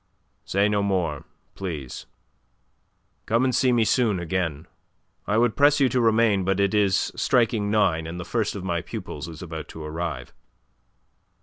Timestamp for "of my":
8.55-8.81